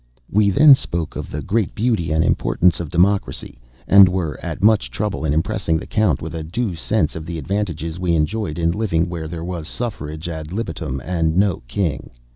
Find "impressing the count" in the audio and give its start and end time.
5.31-6.23